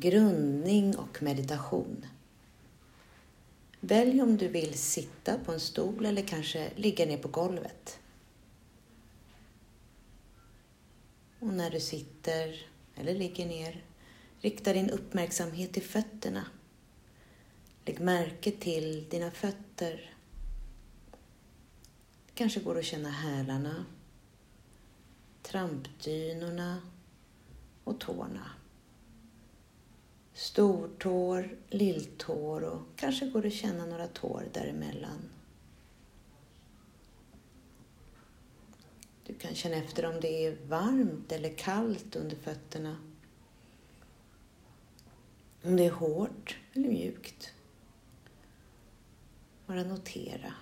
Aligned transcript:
grundning 0.00 0.96
och 0.96 1.22
meditation. 1.22 2.06
Välj 3.80 4.22
om 4.22 4.36
du 4.36 4.48
vill 4.48 4.74
sitta 4.74 5.38
på 5.38 5.52
en 5.52 5.60
stol 5.60 6.06
eller 6.06 6.22
kanske 6.22 6.70
ligga 6.76 7.06
ner 7.06 7.18
på 7.18 7.28
golvet. 7.28 7.98
Och 11.38 11.52
när 11.52 11.70
du 11.70 11.80
sitter 11.80 12.66
eller 12.94 13.14
ligger 13.14 13.46
ner, 13.46 13.84
rikta 14.40 14.72
din 14.72 14.90
uppmärksamhet 14.90 15.72
till 15.72 15.82
fötterna. 15.82 16.44
Lägg 17.84 18.00
märke 18.00 18.50
till 18.50 19.08
dina 19.08 19.30
fötter. 19.30 20.14
Det 22.26 22.32
kanske 22.34 22.60
går 22.60 22.78
att 22.78 22.84
känna 22.84 23.10
hälarna, 23.10 23.84
trampdynorna 25.42 26.80
och 27.84 28.00
tårna. 28.00 28.50
Stortår, 30.36 31.56
lilltår 31.68 32.64
och 32.64 32.82
kanske 32.96 33.26
går 33.26 33.42
det 33.42 33.48
att 33.48 33.54
känna 33.54 33.86
några 33.86 34.06
tår 34.06 34.48
däremellan. 34.52 35.30
Du 39.26 39.34
kan 39.34 39.54
känna 39.54 39.76
efter 39.76 40.06
om 40.06 40.20
det 40.20 40.46
är 40.46 40.56
varmt 40.66 41.32
eller 41.32 41.54
kallt 41.54 42.16
under 42.16 42.36
fötterna. 42.36 42.96
Om 45.62 45.76
det 45.76 45.86
är 45.86 45.90
hårt 45.90 46.58
eller 46.72 46.88
mjukt. 46.88 47.52
Bara 49.66 49.84
notera. 49.84 50.54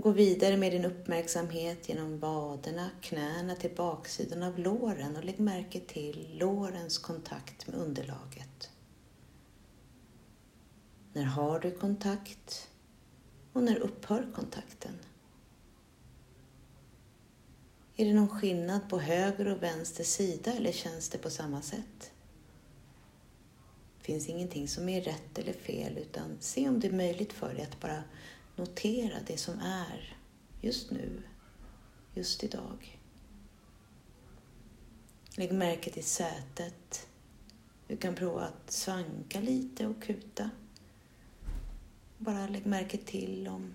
Gå 0.00 0.10
vidare 0.10 0.56
med 0.56 0.72
din 0.72 0.84
uppmärksamhet 0.84 1.88
genom 1.88 2.18
vaderna, 2.18 2.90
knäna 3.00 3.54
till 3.54 3.74
baksidan 3.76 4.42
av 4.42 4.58
låren 4.58 5.16
och 5.16 5.24
lägg 5.24 5.40
märke 5.40 5.80
till 5.80 6.38
lårens 6.38 6.98
kontakt 6.98 7.66
med 7.66 7.76
underlaget. 7.76 8.70
När 11.12 11.24
har 11.24 11.60
du 11.60 11.70
kontakt 11.70 12.70
och 13.52 13.62
när 13.62 13.76
upphör 13.76 14.26
kontakten? 14.34 14.98
Är 17.96 18.04
det 18.04 18.14
någon 18.14 18.40
skillnad 18.40 18.88
på 18.88 18.98
höger 18.98 19.48
och 19.48 19.62
vänster 19.62 20.04
sida 20.04 20.52
eller 20.52 20.72
känns 20.72 21.08
det 21.08 21.18
på 21.18 21.30
samma 21.30 21.62
sätt? 21.62 22.12
Det 23.98 24.04
finns 24.04 24.28
ingenting 24.28 24.68
som 24.68 24.88
är 24.88 25.00
rätt 25.00 25.38
eller 25.38 25.52
fel 25.52 25.98
utan 25.98 26.36
se 26.40 26.68
om 26.68 26.80
det 26.80 26.86
är 26.86 26.92
möjligt 26.92 27.32
för 27.32 27.54
dig 27.54 27.62
att 27.62 27.80
bara 27.80 28.02
notera 28.56 29.18
det 29.26 29.36
som 29.36 29.58
är 29.60 30.16
just 30.60 30.90
nu, 30.90 31.22
just 32.14 32.44
idag. 32.44 32.98
Lägg 35.36 35.52
märke 35.52 35.90
till 35.90 36.04
sätet. 36.04 37.06
Du 37.86 37.96
kan 37.96 38.14
prova 38.14 38.40
att 38.40 38.70
svanka 38.70 39.40
lite 39.40 39.86
och 39.86 40.02
kuta. 40.02 40.50
Bara 42.18 42.48
lägg 42.48 42.66
märke 42.66 42.98
till 42.98 43.48
om 43.48 43.74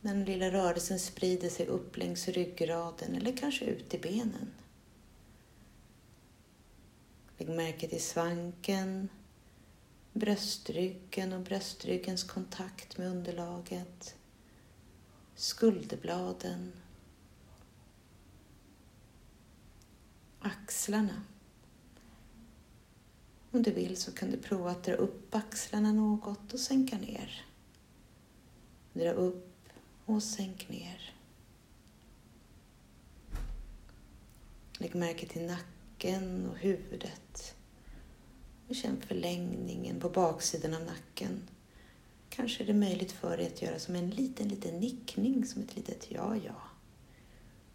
den 0.00 0.24
lilla 0.24 0.50
rörelsen 0.50 0.98
sprider 0.98 1.48
sig 1.48 1.66
upp 1.66 1.96
längs 1.96 2.28
ryggraden 2.28 3.14
eller 3.14 3.36
kanske 3.36 3.64
ut 3.64 3.94
i 3.94 3.98
benen. 3.98 4.50
Lägg 7.38 7.48
märke 7.48 7.88
till 7.88 8.02
svanken, 8.02 9.08
bröstryggen 10.12 11.32
och 11.32 11.40
bröstryggens 11.40 12.24
kontakt 12.24 12.98
med 12.98 13.08
underlaget, 13.08 14.16
skulderbladen, 15.34 16.72
axlarna. 20.38 21.22
Om 23.50 23.62
du 23.62 23.70
vill 23.70 23.96
så 23.96 24.12
kan 24.12 24.30
du 24.30 24.36
prova 24.36 24.70
att 24.70 24.84
dra 24.84 24.94
upp 24.94 25.34
axlarna 25.34 25.92
något 25.92 26.52
och 26.52 26.60
sänka 26.60 26.98
ner. 26.98 27.44
Dra 28.92 29.10
upp 29.10 29.68
och 30.04 30.22
sänk 30.22 30.68
ner. 30.68 31.14
Lägg 34.78 34.94
märke 34.94 35.26
till 35.26 35.46
nacken 35.46 36.48
och 36.48 36.56
huvudet. 36.56 37.56
Och 38.72 38.76
känn 38.76 39.00
förlängningen 39.06 40.00
på 40.00 40.08
baksidan 40.08 40.74
av 40.74 40.80
nacken. 40.80 41.42
Kanske 42.28 42.62
är 42.62 42.66
det 42.66 42.74
möjligt 42.74 43.12
för 43.12 43.36
dig 43.36 43.46
att 43.46 43.62
göra 43.62 43.78
som 43.78 43.94
en 43.94 44.10
liten, 44.10 44.48
liten 44.48 44.80
nickning, 44.80 45.46
som 45.46 45.62
ett 45.62 45.76
litet 45.76 46.06
ja, 46.08 46.36
ja. 46.36 46.62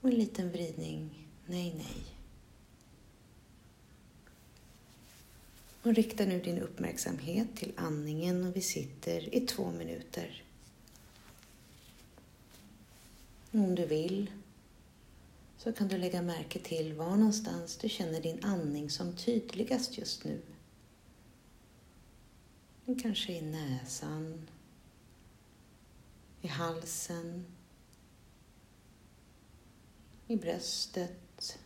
Och 0.00 0.08
en 0.08 0.14
liten 0.14 0.52
vridning, 0.52 1.28
nej, 1.46 1.74
nej. 1.76 2.04
Och 5.82 5.94
rikta 5.94 6.24
nu 6.24 6.40
din 6.40 6.58
uppmärksamhet 6.58 7.56
till 7.56 7.72
andningen 7.76 8.44
och 8.44 8.56
vi 8.56 8.60
sitter 8.60 9.34
i 9.34 9.40
två 9.40 9.70
minuter. 9.70 10.42
Om 13.52 13.74
du 13.74 13.86
vill 13.86 14.30
så 15.58 15.72
kan 15.72 15.88
du 15.88 15.98
lägga 15.98 16.22
märke 16.22 16.58
till 16.58 16.94
var 16.94 17.16
någonstans 17.16 17.76
du 17.76 17.88
känner 17.88 18.20
din 18.20 18.44
andning 18.44 18.90
som 18.90 19.16
tydligast 19.16 19.98
just 19.98 20.24
nu. 20.24 20.40
Kanske 23.00 23.32
i 23.32 23.42
näsan, 23.42 24.48
i 26.40 26.48
halsen, 26.48 27.44
i 30.26 30.36
bröstet, 30.36 31.58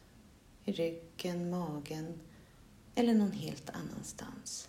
i 0.65 0.73
ryggen, 0.73 1.51
magen 1.51 2.21
eller 2.95 3.15
någon 3.15 3.33
helt 3.33 3.71
annanstans. 3.71 4.69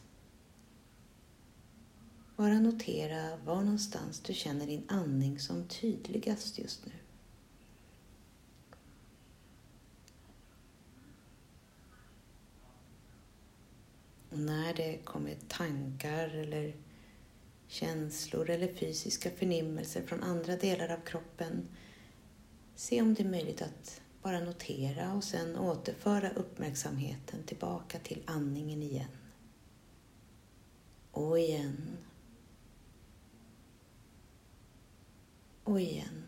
Bara 2.36 2.60
notera 2.60 3.38
var 3.38 3.62
någonstans 3.62 4.20
du 4.20 4.34
känner 4.34 4.68
din 4.68 4.84
andning 4.88 5.40
som 5.40 5.68
tydligast 5.68 6.60
just 6.60 6.86
nu. 6.86 6.92
Och 14.38 14.44
när 14.44 14.74
det 14.74 14.98
kommer 15.04 15.36
tankar 15.48 16.28
eller 16.28 16.76
känslor 17.68 18.50
eller 18.50 18.74
fysiska 18.74 19.32
förnimmelser 19.32 20.02
från 20.02 20.24
andra 20.24 20.56
delar 20.56 20.90
av 20.90 20.98
kroppen, 20.98 21.68
se 22.76 23.02
om 23.02 23.14
det 23.14 23.24
är 23.24 23.30
möjligt 23.30 23.62
att 23.62 24.02
bara 24.22 24.40
notera 24.40 25.14
och 25.14 25.24
sen 25.24 25.58
återföra 25.58 26.30
uppmärksamheten 26.30 27.44
tillbaka 27.44 28.00
till 28.00 28.24
andningen 28.26 28.84
igen. 28.84 29.18
Och 31.12 31.40
igen. 31.40 31.98
Och 35.64 35.82
igen. 35.82 36.27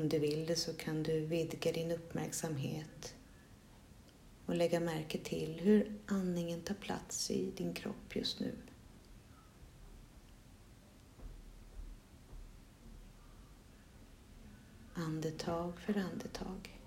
Om 0.00 0.08
du 0.08 0.18
vill 0.18 0.46
det 0.46 0.56
så 0.56 0.74
kan 0.74 1.02
du 1.02 1.20
vidga 1.20 1.72
din 1.72 1.90
uppmärksamhet 1.90 3.14
och 4.46 4.54
lägga 4.54 4.80
märke 4.80 5.18
till 5.18 5.60
hur 5.60 5.92
andningen 6.06 6.60
tar 6.60 6.74
plats 6.74 7.30
i 7.30 7.50
din 7.56 7.74
kropp 7.74 8.16
just 8.16 8.40
nu. 8.40 8.54
Andetag 14.94 15.80
för 15.80 15.96
andetag. 15.96 16.79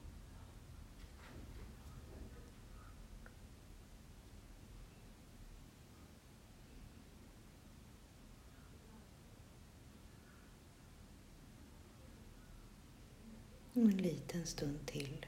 Och 13.74 13.82
en 13.82 13.98
liten 13.98 14.46
stund 14.46 14.86
till. 14.86 15.26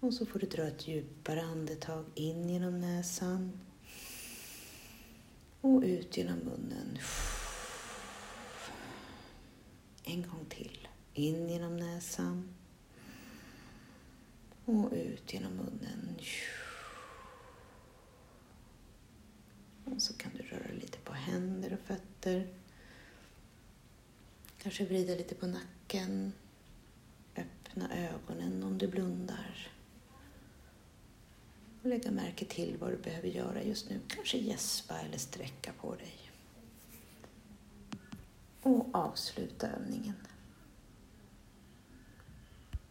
Och 0.00 0.14
så 0.14 0.26
får 0.26 0.38
du 0.38 0.46
dra 0.46 0.62
ett 0.62 0.88
djupare 0.88 1.42
andetag 1.42 2.04
in 2.14 2.48
genom 2.48 2.80
näsan 2.80 3.60
och 5.60 5.82
ut 5.82 6.16
genom 6.16 6.38
munnen. 6.38 6.98
En 10.04 10.22
gång 10.22 10.44
till. 10.48 10.88
In 11.14 11.48
genom 11.48 11.76
näsan 11.76 12.54
och 14.64 14.92
ut 14.92 15.32
genom 15.32 15.52
munnen. 15.52 16.16
Och 16.16 16.22
så 20.00 20.12
kan 20.12 20.32
du 20.36 20.42
röra 20.42 20.72
lite 20.80 20.98
på 20.98 21.12
händer 21.12 21.72
och 21.72 21.86
fötter. 21.86 22.46
Kanske 24.58 24.84
vrida 24.84 25.14
lite 25.14 25.34
på 25.34 25.46
nacken. 25.46 26.32
Öppna 27.36 27.96
ögonen 27.96 28.62
om 28.62 28.78
du 28.78 28.86
blundar. 28.86 29.68
Och 31.82 31.88
lägga 31.88 32.10
märke 32.10 32.44
till 32.44 32.76
vad 32.80 32.90
du 32.90 32.96
behöver 32.96 33.28
göra 33.28 33.62
just 33.62 33.90
nu. 33.90 34.00
Kanske 34.08 34.38
gäspa 34.38 35.00
eller 35.00 35.18
sträcka 35.18 35.72
på 35.80 35.94
dig. 35.94 36.30
Och 38.62 38.86
avsluta 38.92 39.70
övningen. 39.70 40.14